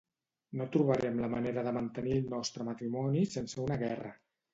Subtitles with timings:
[0.59, 4.11] No trobarem la manera de mantenir el nostre matrimoni sense una guerra.